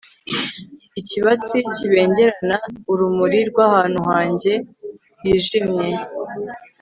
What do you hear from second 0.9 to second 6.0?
ikibatsi kibengerana, urumuri rw'ahantu hanjye hijimye